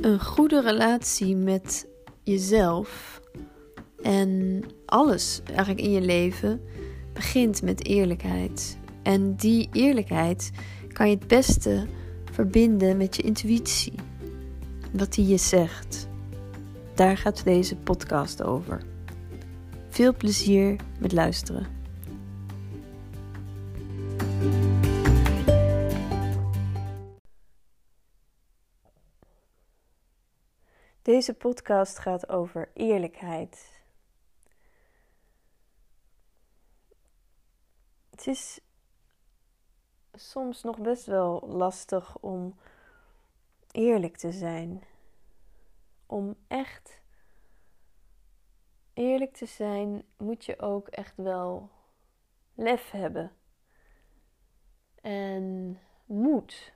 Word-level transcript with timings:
Een 0.00 0.20
goede 0.20 0.60
relatie 0.60 1.36
met 1.36 1.86
jezelf 2.22 3.20
en 4.02 4.62
alles 4.86 5.40
eigenlijk 5.46 5.80
in 5.80 5.90
je 5.90 6.00
leven 6.00 6.60
begint 7.12 7.62
met 7.62 7.86
eerlijkheid. 7.86 8.78
En 9.02 9.34
die 9.36 9.68
eerlijkheid 9.72 10.50
kan 10.92 11.08
je 11.08 11.14
het 11.14 11.26
beste 11.26 11.86
verbinden 12.32 12.96
met 12.96 13.16
je 13.16 13.22
intuïtie. 13.22 13.92
Wat 14.92 15.12
die 15.12 15.26
je 15.26 15.36
zegt. 15.36 16.08
Daar 16.94 17.16
gaat 17.16 17.44
deze 17.44 17.76
podcast 17.76 18.42
over. 18.42 18.82
Veel 19.88 20.14
plezier 20.14 20.76
met 20.98 21.12
luisteren. 21.12 21.79
Deze 31.10 31.34
podcast 31.34 31.98
gaat 31.98 32.28
over 32.28 32.70
eerlijkheid. 32.74 33.82
Het 38.10 38.26
is 38.26 38.60
soms 40.12 40.62
nog 40.62 40.78
best 40.78 41.06
wel 41.06 41.48
lastig 41.48 42.18
om 42.18 42.58
eerlijk 43.70 44.16
te 44.16 44.32
zijn. 44.32 44.84
Om 46.06 46.36
echt 46.48 47.00
eerlijk 48.94 49.32
te 49.34 49.46
zijn, 49.46 50.04
moet 50.16 50.44
je 50.44 50.58
ook 50.58 50.88
echt 50.88 51.16
wel 51.16 51.70
lef 52.54 52.90
hebben. 52.90 53.32
En 55.00 55.78
moed. 56.04 56.72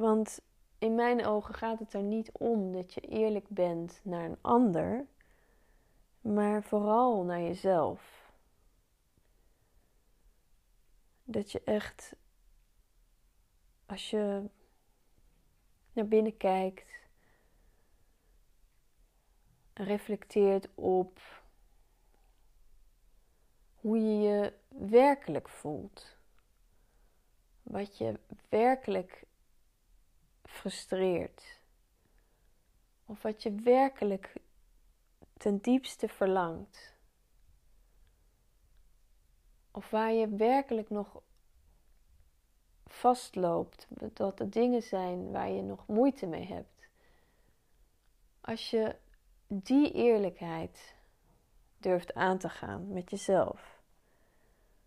Want 0.00 0.40
in 0.78 0.94
mijn 0.94 1.26
ogen 1.26 1.54
gaat 1.54 1.78
het 1.78 1.92
er 1.92 2.02
niet 2.02 2.32
om 2.32 2.72
dat 2.72 2.94
je 2.94 3.00
eerlijk 3.00 3.48
bent 3.48 4.00
naar 4.02 4.24
een 4.24 4.38
ander, 4.40 5.06
maar 6.20 6.62
vooral 6.62 7.24
naar 7.24 7.40
jezelf. 7.40 8.32
Dat 11.24 11.52
je 11.52 11.62
echt, 11.64 12.16
als 13.86 14.10
je 14.10 14.50
naar 15.92 16.08
binnen 16.08 16.36
kijkt, 16.36 17.08
reflecteert 19.74 20.68
op 20.74 21.20
hoe 23.74 23.98
je 23.98 24.18
je 24.20 24.52
werkelijk 24.68 25.48
voelt. 25.48 26.16
Wat 27.62 27.98
je 27.98 28.20
werkelijk 28.48 29.28
frustreert. 30.50 31.58
Of 33.06 33.22
wat 33.22 33.42
je 33.42 33.52
werkelijk 33.52 34.32
ten 35.36 35.58
diepste 35.58 36.08
verlangt. 36.08 36.94
Of 39.70 39.90
waar 39.90 40.12
je 40.12 40.28
werkelijk 40.28 40.90
nog 40.90 41.22
vastloopt. 42.86 43.86
Dat 44.12 44.40
er 44.40 44.50
dingen 44.50 44.82
zijn 44.82 45.30
waar 45.30 45.50
je 45.50 45.62
nog 45.62 45.86
moeite 45.86 46.26
mee 46.26 46.46
hebt. 46.46 46.88
Als 48.40 48.70
je 48.70 48.96
die 49.46 49.92
eerlijkheid 49.92 50.94
durft 51.76 52.14
aan 52.14 52.38
te 52.38 52.48
gaan 52.48 52.92
met 52.92 53.10
jezelf. 53.10 53.80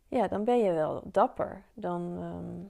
Ja, 0.08 0.28
dan 0.28 0.44
ben 0.44 0.58
je 0.58 0.72
wel 0.72 1.02
dapper. 1.06 1.64
Dan, 1.74 2.02
um, 2.02 2.70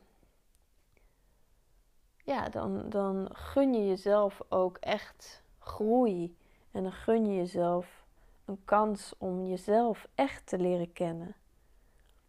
ja, 2.24 2.50
dan, 2.50 2.90
dan 2.90 3.28
gun 3.32 3.74
je 3.74 3.88
jezelf 3.88 4.42
ook 4.50 4.78
echt 4.78 5.44
groei. 5.60 6.36
En 6.72 6.84
dan 6.84 6.92
gun 6.92 7.26
je 7.26 7.36
jezelf 7.36 8.06
een 8.46 8.62
kans 8.66 9.14
om 9.18 9.46
jezelf 9.46 10.08
echt 10.16 10.48
te 10.48 10.58
leren 10.58 10.94
kennen. 10.94 11.36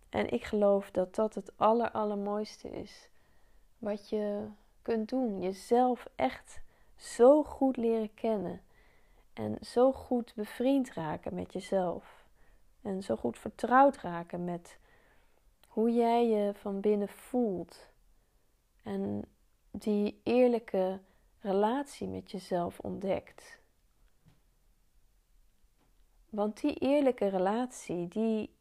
En 0.09 0.31
ik 0.31 0.44
geloof 0.44 0.91
dat 0.91 1.15
dat 1.15 1.34
het 1.34 1.53
aller, 1.56 1.91
allermooiste 1.91 2.71
is. 2.71 3.09
Wat 3.78 4.09
je 4.09 4.49
kunt 4.83 5.09
doen. 5.09 5.41
Jezelf 5.41 6.06
echt 6.16 6.60
zo 6.97 7.43
goed 7.43 7.77
leren 7.77 8.15
kennen. 8.15 8.60
En 9.33 9.56
zo 9.60 9.93
goed 9.93 10.33
bevriend 10.34 10.93
raken 10.93 11.34
met 11.34 11.53
jezelf. 11.53 12.25
En 12.83 13.03
zo 13.03 13.16
goed 13.16 13.38
vertrouwd 13.38 13.97
raken 13.97 14.44
met 14.44 14.78
hoe 15.69 15.93
jij 15.93 16.28
je 16.28 16.54
van 16.54 16.81
binnen 16.81 17.09
voelt. 17.09 17.88
En 18.83 19.25
die 19.76 20.20
eerlijke 20.22 21.00
relatie 21.40 22.08
met 22.08 22.30
jezelf 22.30 22.78
ontdekt. 22.80 23.58
Want 26.30 26.60
die 26.60 26.74
eerlijke 26.74 27.28
relatie, 27.28 28.08
die 28.08 28.54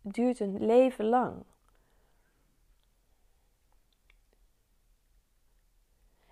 duurt 0.00 0.40
een 0.40 0.66
leven 0.66 1.04
lang. 1.04 1.44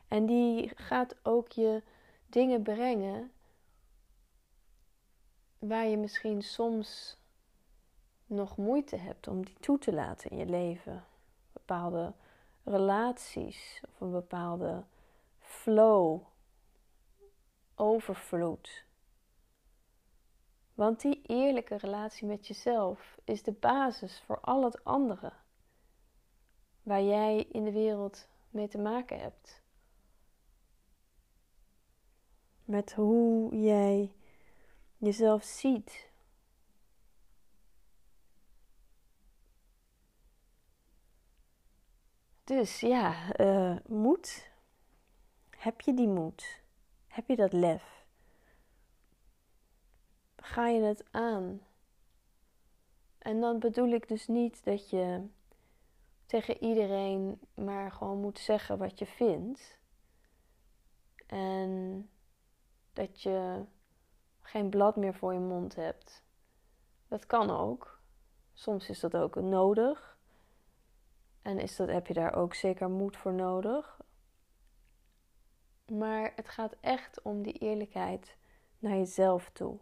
En 0.09 0.27
die 0.27 0.71
gaat 0.75 1.17
ook 1.23 1.53
je 1.53 1.83
dingen 2.27 2.63
brengen 2.63 3.33
waar 5.59 5.87
je 5.87 5.97
misschien 5.97 6.43
soms 6.43 7.19
nog 8.27 8.57
moeite 8.57 8.97
hebt 8.97 9.29
om 9.29 9.45
die 9.45 9.57
toe 9.61 9.79
te 9.79 9.93
laten 9.93 10.31
in 10.31 10.37
je 10.37 10.47
leven. 10.47 11.05
Bepaalde 11.53 12.15
relaties 12.69 13.83
of 13.93 14.01
een 14.01 14.11
bepaalde 14.11 14.85
flow, 15.39 16.21
overvloed. 17.75 18.87
Want 20.75 21.01
die 21.01 21.23
eerlijke 21.23 21.77
relatie 21.77 22.27
met 22.27 22.47
jezelf 22.47 23.19
is 23.25 23.43
de 23.43 23.53
basis 23.53 24.21
voor 24.21 24.41
al 24.41 24.65
het 24.65 24.85
andere 24.85 25.33
waar 26.83 27.03
jij 27.03 27.47
in 27.53 27.65
de 27.65 27.73
wereld 27.73 28.29
mee 28.51 28.69
te 28.69 28.79
maken 28.79 29.21
hebt. 29.21 29.63
Met 32.65 32.93
hoe 32.93 33.57
jij 33.57 34.13
jezelf 34.97 35.43
ziet, 35.43 36.08
Dus 42.49 42.81
ja, 42.81 43.39
uh, 43.41 43.77
moed. 43.87 44.51
Heb 45.51 45.81
je 45.81 45.95
die 45.95 46.09
moed? 46.09 46.63
Heb 47.07 47.29
je 47.29 47.37
dat 47.37 47.53
lef? 47.53 48.07
Ga 50.37 50.67
je 50.69 50.81
het 50.81 51.05
aan? 51.11 51.61
En 53.19 53.41
dan 53.41 53.59
bedoel 53.59 53.89
ik 53.89 54.09
dus 54.09 54.27
niet 54.27 54.65
dat 54.65 54.91
je 54.91 55.27
tegen 56.27 56.63
iedereen 56.63 57.41
maar 57.55 57.93
gewoon 57.93 58.21
moet 58.21 58.39
zeggen 58.39 58.79
wat 58.79 58.99
je 58.99 59.07
vindt. 59.07 59.79
En 61.27 62.11
dat 62.93 63.23
je 63.23 63.65
geen 64.41 64.71
blad 64.71 64.97
meer 64.97 65.15
voor 65.15 65.33
je 65.33 65.41
mond 65.41 65.75
hebt. 65.75 66.25
Dat 67.09 67.27
kan 67.27 67.51
ook. 67.51 68.01
Soms 68.53 68.89
is 68.89 69.01
dat 69.01 69.17
ook 69.17 69.35
nodig. 69.35 70.18
En 71.43 71.59
is 71.59 71.77
dat, 71.77 71.89
heb 71.89 72.07
je 72.07 72.15
daar 72.15 72.35
ook 72.35 72.55
zeker 72.55 72.91
moed 72.91 73.17
voor 73.17 73.33
nodig. 73.33 74.01
Maar 75.93 76.33
het 76.37 76.49
gaat 76.49 76.77
echt 76.81 77.23
om 77.23 77.43
die 77.43 77.53
eerlijkheid 77.53 78.37
naar 78.79 78.97
jezelf 78.97 79.51
toe. 79.53 79.79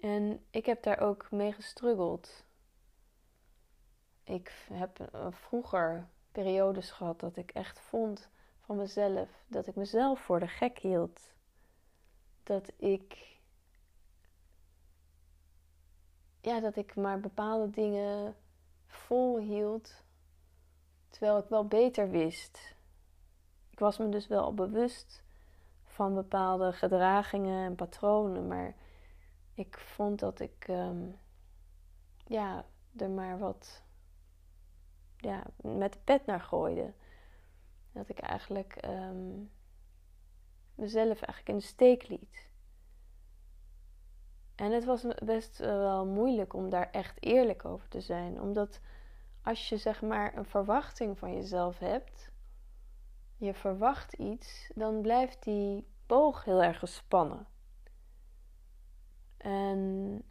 En 0.00 0.44
ik 0.50 0.66
heb 0.66 0.82
daar 0.82 0.98
ook 0.98 1.30
mee 1.30 1.52
gestruggeld. 1.52 2.44
Ik 4.24 4.66
heb 4.72 5.00
eh, 5.00 5.26
vroeger 5.30 6.08
periodes 6.32 6.90
gehad 6.90 7.20
dat 7.20 7.36
ik 7.36 7.50
echt 7.50 7.80
vond 7.80 8.28
van 8.60 8.76
mezelf 8.76 9.44
dat 9.46 9.66
ik 9.66 9.74
mezelf 9.74 10.20
voor 10.20 10.40
de 10.40 10.48
gek 10.48 10.78
hield. 10.78 11.32
Dat 12.42 12.72
ik. 12.76 13.38
Ja, 16.40 16.60
dat 16.60 16.76
ik 16.76 16.96
maar 16.96 17.20
bepaalde 17.20 17.70
dingen 17.70 18.36
volhield, 18.94 20.04
terwijl 21.08 21.38
ik 21.38 21.48
wel 21.48 21.66
beter 21.66 22.10
wist. 22.10 22.76
Ik 23.70 23.78
was 23.78 23.98
me 23.98 24.08
dus 24.08 24.26
wel 24.26 24.54
bewust 24.54 25.22
van 25.84 26.14
bepaalde 26.14 26.72
gedragingen 26.72 27.64
en 27.64 27.74
patronen, 27.74 28.46
maar 28.46 28.74
ik 29.54 29.78
vond 29.78 30.18
dat 30.18 30.40
ik 30.40 30.64
ehm, 30.68 31.06
ja, 32.26 32.64
er 32.96 33.10
maar 33.10 33.38
wat 33.38 33.82
ja, 35.16 35.42
met 35.56 35.92
de 35.92 35.98
pet 36.04 36.26
naar 36.26 36.40
gooide. 36.40 36.92
Dat 37.92 38.08
ik 38.08 38.18
eigenlijk 38.18 38.76
ehm, 38.76 39.42
mezelf 40.74 41.20
eigenlijk 41.22 41.48
in 41.48 41.56
de 41.56 41.62
steek 41.62 42.08
liet. 42.08 42.48
En 44.54 44.72
het 44.72 44.84
was 44.84 45.06
best 45.24 45.58
wel 45.58 46.06
moeilijk 46.06 46.52
om 46.52 46.70
daar 46.70 46.90
echt 46.90 47.22
eerlijk 47.22 47.64
over 47.64 47.88
te 47.88 48.00
zijn. 48.00 48.40
Omdat 48.40 48.80
als 49.42 49.68
je 49.68 49.76
zeg 49.76 50.02
maar 50.02 50.36
een 50.36 50.44
verwachting 50.44 51.18
van 51.18 51.34
jezelf 51.34 51.78
hebt, 51.78 52.30
je 53.36 53.54
verwacht 53.54 54.12
iets, 54.12 54.70
dan 54.74 55.00
blijft 55.00 55.42
die 55.42 55.86
boog 56.06 56.44
heel 56.44 56.62
erg 56.62 56.78
gespannen. 56.78 57.46
En 59.36 60.22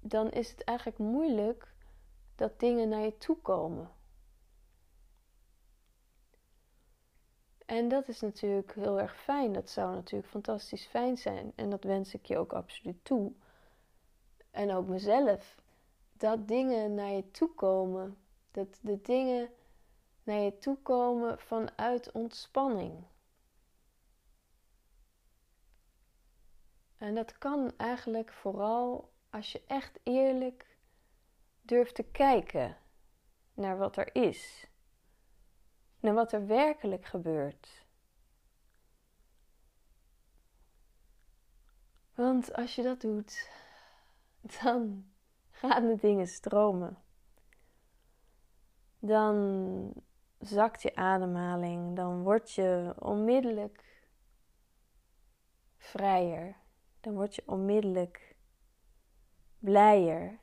dan 0.00 0.30
is 0.30 0.50
het 0.50 0.64
eigenlijk 0.64 0.98
moeilijk 0.98 1.74
dat 2.34 2.60
dingen 2.60 2.88
naar 2.88 3.02
je 3.02 3.18
toe 3.18 3.36
komen. 3.36 3.90
En 7.66 7.88
dat 7.88 8.08
is 8.08 8.20
natuurlijk 8.20 8.74
heel 8.74 9.00
erg 9.00 9.16
fijn. 9.16 9.52
Dat 9.52 9.70
zou 9.70 9.94
natuurlijk 9.94 10.30
fantastisch 10.30 10.86
fijn 10.86 11.16
zijn. 11.16 11.52
En 11.54 11.70
dat 11.70 11.84
wens 11.84 12.14
ik 12.14 12.26
je 12.26 12.38
ook 12.38 12.52
absoluut 12.52 13.04
toe. 13.04 13.32
En 14.50 14.72
ook 14.72 14.86
mezelf. 14.86 15.56
Dat 16.12 16.48
dingen 16.48 16.94
naar 16.94 17.10
je 17.10 17.30
toe 17.30 17.54
komen. 17.54 18.16
Dat 18.50 18.78
de 18.80 19.00
dingen 19.00 19.50
naar 20.22 20.40
je 20.40 20.58
toe 20.58 20.78
komen 20.82 21.38
vanuit 21.38 22.12
ontspanning. 22.12 23.04
En 26.98 27.14
dat 27.14 27.38
kan 27.38 27.72
eigenlijk 27.76 28.32
vooral 28.32 29.12
als 29.30 29.52
je 29.52 29.62
echt 29.66 29.98
eerlijk 30.02 30.76
durft 31.62 31.94
te 31.94 32.04
kijken 32.04 32.76
naar 33.54 33.78
wat 33.78 33.96
er 33.96 34.14
is 34.14 34.68
naar 36.00 36.14
wat 36.14 36.32
er 36.32 36.46
werkelijk 36.46 37.04
gebeurt. 37.04 37.86
Want 42.14 42.54
als 42.54 42.74
je 42.74 42.82
dat 42.82 43.00
doet, 43.00 43.50
dan 44.40 45.10
gaan 45.50 45.86
de 45.86 45.96
dingen 45.96 46.26
stromen. 46.26 47.02
Dan 48.98 49.92
zakt 50.38 50.82
je 50.82 50.94
ademhaling, 50.94 51.96
dan 51.96 52.22
word 52.22 52.52
je 52.52 52.94
onmiddellijk 52.98 54.06
vrijer. 55.76 56.56
Dan 57.00 57.14
word 57.14 57.34
je 57.34 57.42
onmiddellijk 57.46 58.36
blijer. 59.58 60.38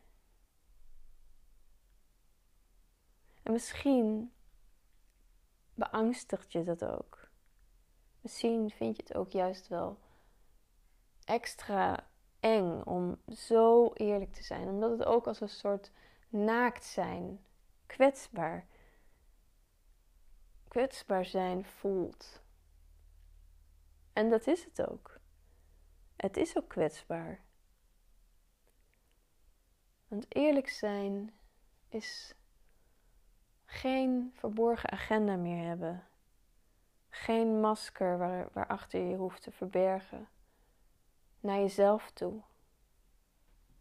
En 3.43 3.51
misschien 3.51 4.33
beangstigt 5.73 6.51
je 6.51 6.63
dat 6.63 6.85
ook. 6.85 7.29
Misschien 8.21 8.69
vind 8.69 8.95
je 8.95 9.03
het 9.03 9.15
ook 9.15 9.31
juist 9.31 9.67
wel 9.67 9.99
extra 11.23 12.09
eng 12.45 12.81
om 12.83 13.17
zo 13.27 13.93
eerlijk 13.93 14.33
te 14.33 14.43
zijn, 14.43 14.67
omdat 14.67 14.91
het 14.91 15.03
ook 15.03 15.27
als 15.27 15.41
een 15.41 15.49
soort 15.49 15.91
naakt 16.29 16.83
zijn, 16.83 17.45
kwetsbaar, 17.85 18.65
kwetsbaar 20.67 21.25
zijn 21.25 21.65
voelt. 21.65 22.41
En 24.13 24.29
dat 24.29 24.47
is 24.47 24.63
het 24.63 24.87
ook. 24.89 25.19
Het 26.15 26.37
is 26.37 26.57
ook 26.57 26.67
kwetsbaar. 26.67 27.43
Want 30.07 30.35
eerlijk 30.35 30.69
zijn 30.69 31.33
is 31.89 32.35
geen 33.65 34.31
verborgen 34.33 34.91
agenda 34.91 35.35
meer 35.35 35.67
hebben. 35.67 36.03
Geen 37.09 37.59
masker 37.59 38.17
waar, 38.17 38.49
waarachter 38.53 38.99
je 38.99 39.15
hoeft 39.15 39.41
te 39.41 39.51
verbergen. 39.51 40.27
Naar 41.45 41.59
jezelf 41.59 42.11
toe. 42.11 42.41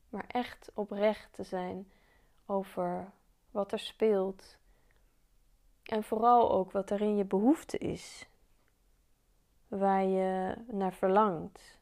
Maar 0.08 0.24
echt 0.26 0.70
oprecht 0.74 1.32
te 1.32 1.42
zijn 1.42 1.92
over 2.46 3.12
wat 3.50 3.72
er 3.72 3.78
speelt. 3.78 4.56
En 5.82 6.04
vooral 6.04 6.52
ook 6.52 6.70
wat 6.70 6.90
er 6.90 7.00
in 7.00 7.16
je 7.16 7.24
behoefte 7.24 7.78
is. 7.78 8.28
Waar 9.68 10.04
je 10.04 10.56
naar 10.66 10.94
verlangt. 10.94 11.78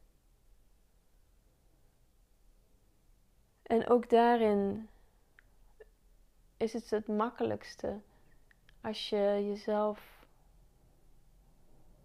En 3.62 3.88
ook 3.88 4.11
daarin 4.11 4.88
is 6.56 6.73
het 6.73 6.90
het 6.90 7.08
makkelijkste 7.08 8.00
als 8.81 9.08
je 9.08 9.44
jezelf 9.49 10.26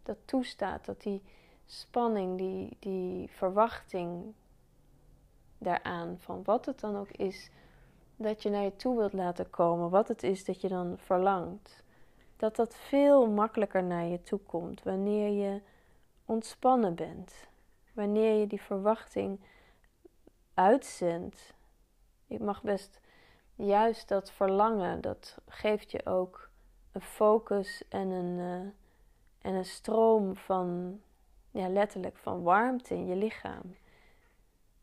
dat 0.03 0.17
toestaat, 0.25 0.85
dat 0.85 1.01
die 1.01 1.23
spanning, 1.67 2.37
die, 2.37 2.77
die 2.79 3.29
verwachting 3.29 4.33
daaraan, 5.57 6.17
van 6.19 6.43
wat 6.43 6.65
het 6.65 6.79
dan 6.79 6.97
ook 6.97 7.11
is 7.11 7.49
dat 8.15 8.43
je 8.43 8.49
naar 8.49 8.63
je 8.63 8.75
toe 8.75 8.97
wilt 8.97 9.13
laten 9.13 9.49
komen, 9.49 9.89
wat 9.89 10.07
het 10.07 10.23
is 10.23 10.45
dat 10.45 10.61
je 10.61 10.67
dan 10.67 10.97
verlangt, 10.97 11.83
dat 12.37 12.55
dat 12.55 12.75
veel 12.75 13.27
makkelijker 13.27 13.83
naar 13.83 14.05
je 14.05 14.21
toe 14.21 14.39
komt 14.39 14.83
wanneer 14.83 15.29
je 15.29 15.61
ontspannen 16.25 16.95
bent, 16.95 17.47
wanneer 17.93 18.39
je 18.39 18.47
die 18.47 18.61
verwachting 18.61 19.39
uitzendt. 20.53 21.53
Je 22.25 22.39
mag 22.39 22.63
best 22.63 22.99
juist 23.55 24.07
dat 24.07 24.31
verlangen, 24.31 25.01
dat 25.01 25.37
geeft 25.47 25.91
je 25.91 26.05
ook 26.05 26.49
een 26.91 27.01
focus 27.01 27.83
en 27.89 28.09
een, 28.09 28.37
uh, 28.37 28.71
en 29.41 29.53
een 29.53 29.65
stroom 29.65 30.35
van, 30.35 30.99
ja, 31.57 31.69
letterlijk 31.69 32.17
van 32.17 32.43
warmte 32.43 32.93
in 32.93 33.05
je 33.05 33.15
lichaam. 33.15 33.75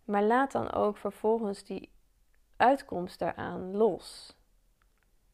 Maar 0.04 0.22
laat 0.22 0.52
dan 0.52 0.72
ook 0.72 0.96
vervolgens 0.96 1.64
die 1.64 1.90
uitkomst 2.56 3.18
daaraan 3.18 3.76
los. 3.76 4.36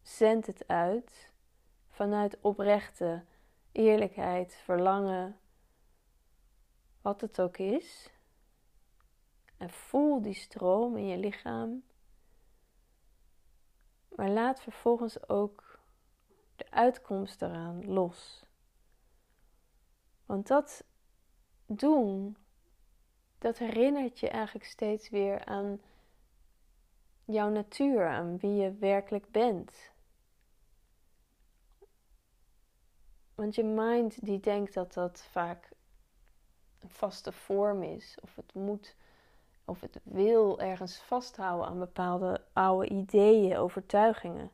Zend 0.03 0.47
het 0.47 0.69
uit 0.69 1.33
vanuit 1.89 2.39
oprechte 2.41 3.25
eerlijkheid, 3.73 4.55
verlangen, 4.55 5.39
wat 7.01 7.21
het 7.21 7.41
ook 7.41 7.57
is. 7.57 8.11
En 9.57 9.71
voel 9.71 10.23
die 10.23 10.35
stroom 10.35 10.97
in 10.97 11.07
je 11.07 11.19
lichaam. 11.19 11.83
Maar 14.17 14.29
laat 14.29 14.61
vervolgens 14.61 15.29
ook 15.29 15.79
de 16.57 16.71
uitkomst 16.71 17.43
eraan 17.43 17.87
los. 17.87 18.45
Want 20.27 20.47
dat 20.47 20.85
doen, 21.77 22.37
dat 23.39 23.59
herinnert 23.59 24.19
je 24.19 24.29
eigenlijk 24.29 24.65
steeds 24.65 25.09
weer 25.09 25.45
aan 25.45 25.81
jouw 27.25 27.49
natuur, 27.49 28.09
aan 28.09 28.39
wie 28.39 28.55
je 28.55 28.73
werkelijk 28.73 29.31
bent. 29.31 29.93
Want 33.35 33.55
je 33.55 33.65
mind 33.65 34.25
die 34.25 34.41
denkt 34.41 34.75
dat 34.75 34.93
dat 34.93 35.23
vaak 35.31 35.73
een 36.79 36.91
vaste 36.91 37.33
vorm 37.33 37.83
is, 37.83 38.19
of 38.23 38.37
het 38.37 38.55
moet 38.55 38.97
of 39.65 39.81
het 39.81 40.01
wil 40.03 40.61
ergens 40.61 40.99
vasthouden 40.99 41.67
aan 41.67 41.79
bepaalde 41.79 42.45
oude 42.53 42.89
ideeën, 42.89 43.57
overtuigingen. 43.57 44.51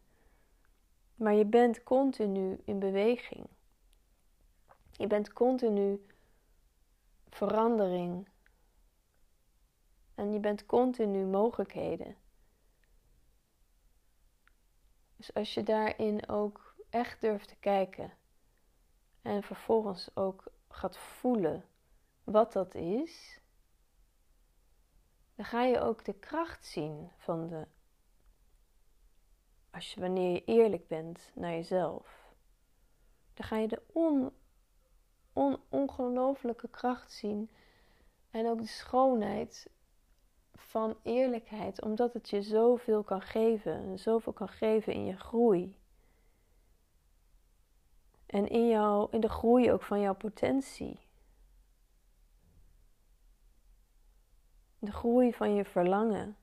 Maar 1.15 1.35
je 1.35 1.45
bent 1.45 1.83
continu 1.83 2.61
in 2.65 2.79
beweging. 2.79 3.47
Je 4.93 5.07
bent 5.07 5.33
continu 5.33 6.07
verandering. 7.37 8.29
En 10.15 10.33
je 10.33 10.41
bent 10.41 10.67
continu 10.67 11.25
mogelijkheden. 11.25 12.17
Dus 15.17 15.35
als 15.35 15.55
je 15.55 15.63
daarin 15.63 16.29
ook 16.29 16.75
echt 16.91 17.21
durft 17.21 17.49
te 17.49 17.57
kijken 17.57 18.13
en 19.23 19.43
vervolgens 19.43 20.17
ook 20.17 20.45
gaat 20.69 20.99
voelen 20.99 21.65
wat 22.25 22.53
dat 22.53 22.75
is, 22.75 23.41
dan 25.35 25.45
ga 25.45 25.63
je 25.63 25.81
ook 25.81 26.05
de 26.05 26.15
kracht 26.15 26.67
zien 26.67 27.11
van 27.17 27.49
de. 27.49 27.67
Als 29.71 29.95
je, 29.95 30.01
wanneer 30.01 30.33
je 30.33 30.45
eerlijk 30.45 30.89
bent 30.89 31.33
naar 31.35 31.53
jezelf, 31.53 32.35
dan 33.35 33.47
ga 33.47 33.57
je 33.57 33.69
de 33.69 33.83
on, 33.93 34.33
on, 35.37 35.59
ongelooflijke 35.69 36.69
kracht 36.69 37.13
zien 37.13 37.51
en 38.31 38.47
ook 38.47 38.61
de 38.61 38.67
schoonheid 38.67 39.71
van 40.55 40.97
eerlijkheid, 41.03 41.83
omdat 41.83 42.13
het 42.13 42.31
je 42.31 42.43
zoveel 42.43 43.03
kan 43.03 43.23
geven 43.23 43.73
en 43.73 43.99
zoveel 43.99 44.33
kan 44.33 44.49
geven 44.49 44.93
in 44.93 45.05
je 45.05 45.17
groei. 45.17 45.79
En 48.27 48.49
in, 48.49 48.69
jou, 48.69 49.09
in 49.11 49.21
de 49.21 49.29
groei 49.29 49.73
ook 49.73 49.83
van 49.83 50.01
jouw 50.01 50.15
potentie. 50.15 51.07
de 54.87 54.93
groei 54.93 55.33
van 55.33 55.55
je 55.55 55.65
verlangen, 55.65 56.37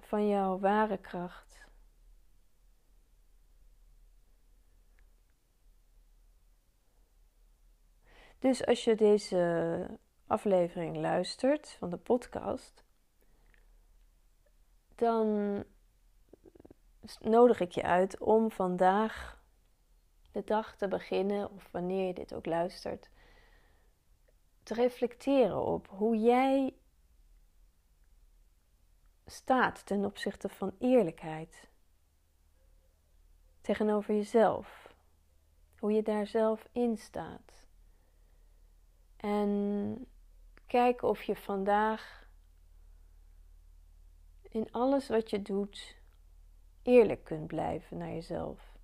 van 0.00 0.28
jouw 0.28 0.58
ware 0.58 0.98
kracht. 0.98 1.51
Dus 8.42 8.66
als 8.66 8.84
je 8.84 8.94
deze 8.94 9.86
aflevering 10.26 10.96
luistert 10.96 11.68
van 11.68 11.90
de 11.90 11.96
podcast, 11.96 12.84
dan 14.94 15.64
nodig 17.20 17.60
ik 17.60 17.72
je 17.72 17.82
uit 17.82 18.18
om 18.18 18.50
vandaag 18.50 19.42
de 20.32 20.44
dag 20.44 20.76
te 20.76 20.88
beginnen, 20.88 21.50
of 21.50 21.68
wanneer 21.70 22.06
je 22.06 22.14
dit 22.14 22.34
ook 22.34 22.46
luistert, 22.46 23.10
te 24.62 24.74
reflecteren 24.74 25.64
op 25.64 25.88
hoe 25.88 26.16
jij 26.16 26.74
staat 29.26 29.86
ten 29.86 30.04
opzichte 30.04 30.48
van 30.48 30.74
eerlijkheid 30.78 31.68
tegenover 33.60 34.14
jezelf. 34.14 34.94
Hoe 35.78 35.92
je 35.92 36.02
daar 36.02 36.26
zelf 36.26 36.68
in 36.72 36.98
staat. 36.98 37.61
En 39.22 40.06
kijk 40.66 41.02
of 41.02 41.22
je 41.22 41.36
vandaag 41.36 42.28
in 44.42 44.68
alles 44.70 45.08
wat 45.08 45.30
je 45.30 45.42
doet 45.42 45.96
eerlijk 46.82 47.24
kunt 47.24 47.46
blijven 47.46 47.98
naar 47.98 48.12
jezelf. 48.12 48.76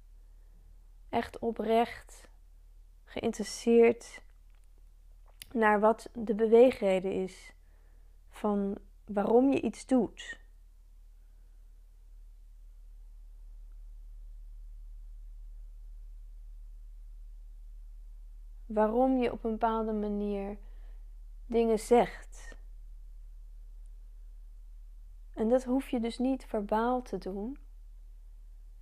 Echt 1.08 1.38
oprecht 1.38 2.28
geïnteresseerd 3.04 4.22
naar 5.52 5.80
wat 5.80 6.10
de 6.14 6.34
beweegreden 6.34 7.12
is 7.12 7.54
van 8.30 8.78
waarom 9.04 9.52
je 9.52 9.60
iets 9.60 9.86
doet. 9.86 10.37
Waarom 18.68 19.18
je 19.18 19.32
op 19.32 19.44
een 19.44 19.50
bepaalde 19.50 19.92
manier 19.92 20.56
dingen 21.46 21.78
zegt. 21.78 22.56
En 25.34 25.48
dat 25.48 25.64
hoef 25.64 25.88
je 25.88 26.00
dus 26.00 26.18
niet 26.18 26.44
verbaal 26.44 27.02
te 27.02 27.18
doen. 27.18 27.58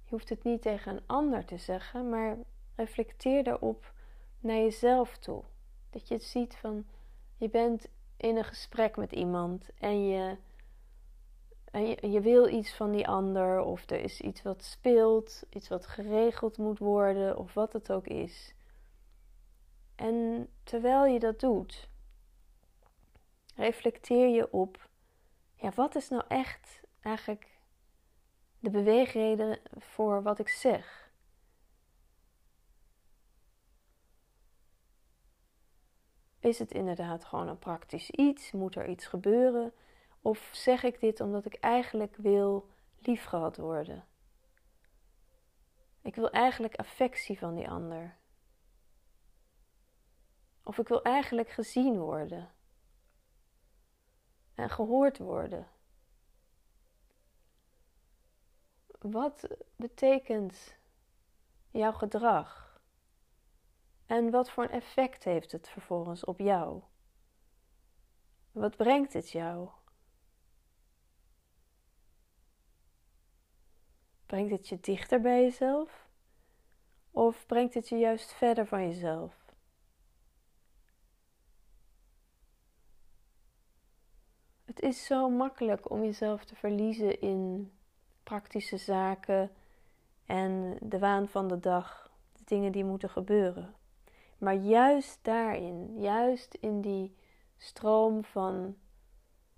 Je 0.04 0.10
hoeft 0.10 0.28
het 0.28 0.44
niet 0.44 0.62
tegen 0.62 0.96
een 0.96 1.02
ander 1.06 1.44
te 1.44 1.56
zeggen, 1.56 2.08
maar 2.08 2.36
reflecteer 2.74 3.44
daarop 3.44 3.92
naar 4.40 4.56
jezelf 4.56 5.18
toe. 5.18 5.42
Dat 5.90 6.08
je 6.08 6.14
het 6.14 6.24
ziet 6.24 6.56
van 6.56 6.86
je 7.36 7.48
bent 7.48 7.88
in 8.16 8.36
een 8.36 8.44
gesprek 8.44 8.96
met 8.96 9.12
iemand 9.12 9.70
en 9.78 10.06
je, 10.06 10.36
en 11.70 11.86
je, 11.86 12.10
je, 12.10 12.20
wil 12.20 12.48
iets 12.48 12.74
van 12.74 12.90
die 12.90 13.08
ander, 13.08 13.60
of 13.60 13.90
er 13.90 14.00
is 14.00 14.20
iets 14.20 14.42
wat 14.42 14.62
speelt, 14.64 15.42
iets 15.50 15.68
wat 15.68 15.86
geregeld 15.86 16.58
moet 16.58 16.78
worden, 16.78 17.38
of 17.38 17.54
wat 17.54 17.72
het 17.72 17.92
ook 17.92 18.06
is. 18.06 18.54
En 19.96 20.48
terwijl 20.62 21.04
je 21.04 21.18
dat 21.18 21.40
doet, 21.40 21.88
reflecteer 23.54 24.28
je 24.28 24.52
op, 24.52 24.88
ja, 25.54 25.70
wat 25.70 25.94
is 25.94 26.08
nou 26.08 26.22
echt 26.28 26.80
eigenlijk 27.00 27.58
de 28.58 28.70
beweegreden 28.70 29.58
voor 29.76 30.22
wat 30.22 30.38
ik 30.38 30.48
zeg? 30.48 31.10
Is 36.38 36.58
het 36.58 36.72
inderdaad 36.72 37.24
gewoon 37.24 37.48
een 37.48 37.58
praktisch 37.58 38.10
iets? 38.10 38.52
Moet 38.52 38.74
er 38.74 38.88
iets 38.88 39.06
gebeuren? 39.06 39.72
Of 40.22 40.48
zeg 40.52 40.82
ik 40.82 41.00
dit 41.00 41.20
omdat 41.20 41.44
ik 41.44 41.54
eigenlijk 41.54 42.16
wil 42.16 42.68
liefgehad 42.98 43.56
worden? 43.56 44.04
Ik 46.02 46.14
wil 46.14 46.30
eigenlijk 46.30 46.74
affectie 46.74 47.38
van 47.38 47.54
die 47.54 47.68
ander. 47.68 48.16
Of 50.66 50.78
ik 50.78 50.88
wil 50.88 51.02
eigenlijk 51.02 51.48
gezien 51.48 51.98
worden 51.98 52.50
en 54.54 54.70
gehoord 54.70 55.18
worden. 55.18 55.68
Wat 58.98 59.48
betekent 59.76 60.76
jouw 61.70 61.92
gedrag? 61.92 62.80
En 64.06 64.30
wat 64.30 64.50
voor 64.50 64.64
een 64.64 64.70
effect 64.70 65.24
heeft 65.24 65.52
het 65.52 65.68
vervolgens 65.68 66.24
op 66.24 66.38
jou? 66.38 66.82
Wat 68.52 68.76
brengt 68.76 69.12
het 69.12 69.30
jou? 69.30 69.68
Brengt 74.26 74.50
het 74.50 74.68
je 74.68 74.80
dichter 74.80 75.20
bij 75.20 75.42
jezelf? 75.42 76.08
Of 77.10 77.46
brengt 77.46 77.74
het 77.74 77.88
je 77.88 77.96
juist 77.96 78.32
verder 78.32 78.66
van 78.66 78.86
jezelf? 78.86 79.45
Het 84.76 84.84
is 84.84 85.04
zo 85.04 85.30
makkelijk 85.30 85.90
om 85.90 86.04
jezelf 86.04 86.44
te 86.44 86.54
verliezen 86.54 87.20
in 87.20 87.72
praktische 88.22 88.76
zaken 88.76 89.50
en 90.26 90.76
de 90.80 90.98
waan 90.98 91.28
van 91.28 91.48
de 91.48 91.58
dag, 91.58 92.10
de 92.32 92.42
dingen 92.44 92.72
die 92.72 92.84
moeten 92.84 93.10
gebeuren. 93.10 93.74
Maar 94.38 94.54
juist 94.54 95.18
daarin, 95.22 96.00
juist 96.00 96.54
in 96.54 96.80
die 96.80 97.16
stroom 97.56 98.24
van 98.24 98.76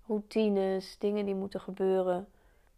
routines, 0.07 0.97
dingen 0.97 1.25
die 1.25 1.35
moeten 1.35 1.61
gebeuren, 1.61 2.27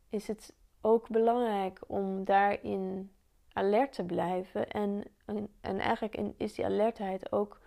is 0.09 0.27
het 0.27 0.53
ook 0.81 1.09
belangrijk 1.09 1.79
om 1.87 2.23
daarin 2.23 3.11
alert 3.53 3.93
te 3.93 4.03
blijven. 4.03 4.69
En, 4.69 5.03
en, 5.25 5.49
en 5.59 5.79
eigenlijk 5.79 6.17
is 6.37 6.53
die 6.53 6.65
alertheid 6.65 7.31
ook 7.31 7.59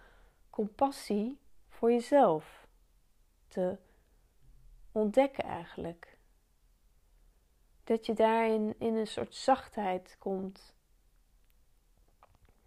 compassie 0.50 1.38
voor 1.68 1.92
jezelf 1.92 2.66
te 3.48 3.78
ontdekken 4.94 5.44
eigenlijk. 5.44 6.18
Dat 7.84 8.06
je 8.06 8.14
daarin 8.14 8.74
in 8.78 8.94
een 8.94 9.06
soort 9.06 9.34
zachtheid 9.34 10.16
komt 10.18 10.74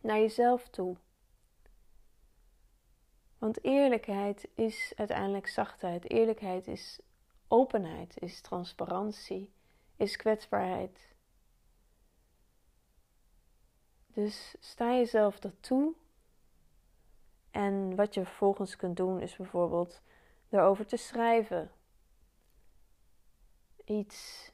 naar 0.01 0.19
jezelf 0.19 0.69
toe. 0.69 0.97
Want 3.37 3.63
eerlijkheid 3.63 4.47
is 4.55 4.93
uiteindelijk 4.95 5.47
zachtheid. 5.47 6.09
Eerlijkheid 6.09 6.67
is 6.67 6.99
openheid, 7.47 8.19
is 8.19 8.41
transparantie, 8.41 9.51
is 9.95 10.15
kwetsbaarheid. 10.15 11.15
Dus 14.07 14.55
sta 14.59 14.93
jezelf 14.93 15.39
dat 15.39 15.55
toe. 15.59 15.93
En 17.51 17.95
wat 17.95 18.13
je 18.13 18.25
vervolgens 18.25 18.75
kunt 18.75 18.97
doen 18.97 19.21
is 19.21 19.35
bijvoorbeeld 19.35 20.01
erover 20.49 20.85
te 20.85 20.97
schrijven 20.97 21.71
iets 23.89 24.51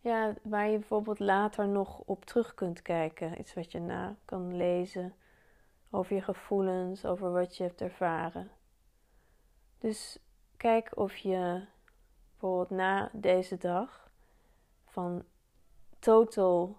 ja, 0.00 0.34
waar 0.42 0.68
je 0.68 0.78
bijvoorbeeld 0.78 1.18
later 1.18 1.68
nog 1.68 1.98
op 1.98 2.24
terug 2.24 2.54
kunt 2.54 2.82
kijken. 2.82 3.40
Iets 3.40 3.54
wat 3.54 3.72
je 3.72 3.80
na 3.80 4.16
kan 4.24 4.56
lezen 4.56 5.14
over 5.90 6.14
je 6.14 6.22
gevoelens, 6.22 7.04
over 7.04 7.32
wat 7.32 7.56
je 7.56 7.62
hebt 7.62 7.80
ervaren. 7.80 8.50
Dus 9.78 10.18
kijk 10.56 10.96
of 10.96 11.16
je 11.16 11.66
bijvoorbeeld 12.30 12.70
na 12.70 13.10
deze 13.12 13.56
dag 13.56 14.10
van 14.84 15.24
total 15.98 16.78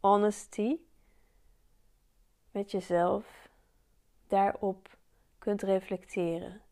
honesty 0.00 0.76
met 2.50 2.70
jezelf 2.70 3.48
daarop 4.26 4.96
kunt 5.38 5.62
reflecteren. 5.62 6.63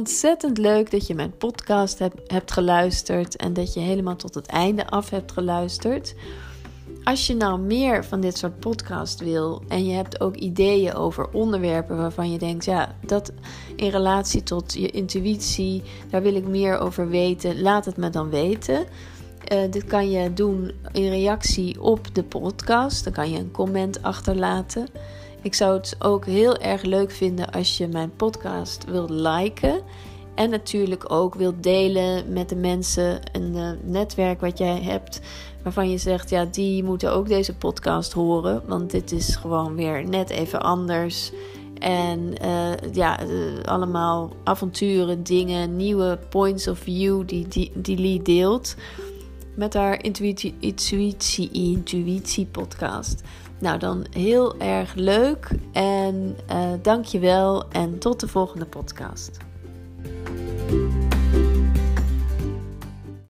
Ontzettend 0.00 0.58
leuk 0.58 0.90
dat 0.90 1.06
je 1.06 1.14
mijn 1.14 1.36
podcast 1.36 1.98
hebt 2.26 2.52
geluisterd 2.52 3.36
en 3.36 3.52
dat 3.52 3.74
je 3.74 3.80
helemaal 3.80 4.16
tot 4.16 4.34
het 4.34 4.46
einde 4.46 4.86
af 4.86 5.10
hebt 5.10 5.32
geluisterd. 5.32 6.14
Als 7.04 7.26
je 7.26 7.34
nou 7.34 7.58
meer 7.58 8.04
van 8.04 8.20
dit 8.20 8.38
soort 8.38 8.60
podcast 8.60 9.20
wil 9.20 9.62
en 9.68 9.86
je 9.86 9.94
hebt 9.94 10.20
ook 10.20 10.36
ideeën 10.36 10.94
over 10.94 11.30
onderwerpen 11.30 11.96
waarvan 11.96 12.32
je 12.32 12.38
denkt, 12.38 12.64
ja, 12.64 12.96
dat 13.06 13.32
in 13.76 13.88
relatie 13.88 14.42
tot 14.42 14.72
je 14.72 14.90
intuïtie, 14.90 15.82
daar 16.10 16.22
wil 16.22 16.34
ik 16.34 16.46
meer 16.46 16.78
over 16.78 17.08
weten, 17.08 17.60
laat 17.60 17.84
het 17.84 17.96
me 17.96 18.10
dan 18.10 18.30
weten. 18.30 18.86
Uh, 19.52 19.70
dit 19.70 19.84
kan 19.84 20.10
je 20.10 20.32
doen 20.32 20.72
in 20.92 21.10
reactie 21.10 21.82
op 21.82 22.14
de 22.14 22.22
podcast. 22.22 23.04
Dan 23.04 23.12
kan 23.12 23.30
je 23.30 23.38
een 23.38 23.50
comment 23.50 24.02
achterlaten. 24.02 24.86
Ik 25.42 25.54
zou 25.54 25.76
het 25.76 25.96
ook 25.98 26.26
heel 26.26 26.56
erg 26.56 26.82
leuk 26.82 27.10
vinden 27.10 27.50
als 27.50 27.78
je 27.78 27.88
mijn 27.88 28.12
podcast 28.16 28.84
wilt 28.84 29.10
liken. 29.10 29.82
En 30.34 30.50
natuurlijk 30.50 31.12
ook 31.12 31.34
wilt 31.34 31.62
delen 31.62 32.32
met 32.32 32.48
de 32.48 32.56
mensen, 32.56 33.20
een 33.32 33.56
uh, 33.56 33.70
netwerk 33.82 34.40
wat 34.40 34.58
jij 34.58 34.80
hebt. 34.82 35.20
Waarvan 35.62 35.90
je 35.90 35.98
zegt, 35.98 36.30
ja, 36.30 36.44
die 36.44 36.84
moeten 36.84 37.12
ook 37.12 37.28
deze 37.28 37.56
podcast 37.56 38.12
horen. 38.12 38.62
Want 38.66 38.90
dit 38.90 39.12
is 39.12 39.36
gewoon 39.36 39.74
weer 39.74 40.08
net 40.08 40.30
even 40.30 40.60
anders. 40.60 41.32
En 41.78 42.34
uh, 42.44 42.92
ja, 42.92 43.22
uh, 43.22 43.62
allemaal 43.64 44.32
avonturen, 44.44 45.22
dingen, 45.22 45.76
nieuwe 45.76 46.18
points 46.28 46.68
of 46.68 46.78
view 46.78 47.22
die, 47.26 47.48
die, 47.48 47.72
die 47.74 47.98
Lee 47.98 48.22
deelt 48.22 48.76
met 49.54 49.74
haar 49.74 50.02
intuïtie, 50.02 50.54
intuïtie, 50.58 51.50
intuïtie 51.50 52.46
podcast. 52.46 53.22
Nou, 53.60 53.78
dan 53.78 54.06
heel 54.10 54.58
erg 54.58 54.94
leuk 54.94 55.48
en 55.72 56.36
eh, 56.46 56.72
dank 56.82 57.04
je 57.04 57.18
wel 57.18 57.68
en 57.68 57.98
tot 57.98 58.20
de 58.20 58.28
volgende 58.28 58.66
podcast. 58.66 59.38